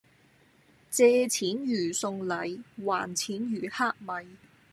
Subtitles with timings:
[0.89, 4.35] 借錢如送禮，還錢如乞米